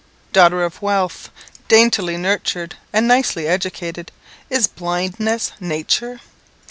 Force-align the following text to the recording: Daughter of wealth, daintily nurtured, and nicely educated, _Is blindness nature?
Daughter 0.33 0.63
of 0.63 0.81
wealth, 0.81 1.29
daintily 1.67 2.17
nurtured, 2.17 2.73
and 2.91 3.07
nicely 3.07 3.47
educated, 3.47 4.11
_Is 4.49 4.67
blindness 4.67 5.51
nature? 5.59 6.21